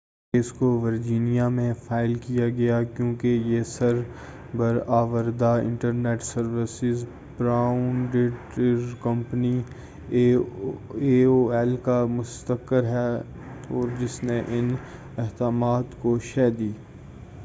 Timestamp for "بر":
4.53-4.77